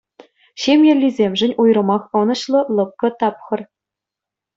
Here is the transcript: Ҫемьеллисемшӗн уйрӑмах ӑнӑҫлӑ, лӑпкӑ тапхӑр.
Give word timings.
Ҫемьеллисемшӗн 0.61 1.51
уйрӑмах 1.63 2.03
ӑнӑҫлӑ, 2.21 2.61
лӑпкӑ 2.79 3.09
тапхӑр. 3.21 3.61